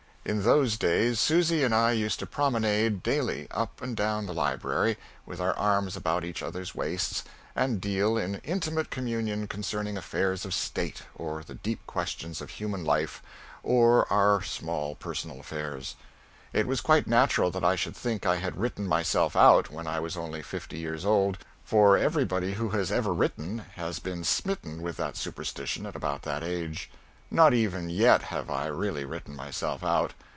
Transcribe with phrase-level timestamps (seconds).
[0.23, 4.99] In those days Susy and I used to "promonade" daily up and down the library,
[5.25, 7.23] with our arms about each other's waists,
[7.55, 12.85] and deal in intimate communion concerning affairs of State, or the deep questions of human
[12.85, 13.23] life,
[13.63, 15.95] or our small personal affairs.
[16.53, 19.99] It was quite natural that I should think I had written myself out when I
[19.99, 24.97] was only fifty years old, for everybody who has ever written has been smitten with
[24.97, 26.91] that superstition at about that age.
[27.33, 30.11] Not even yet have I really written myself out.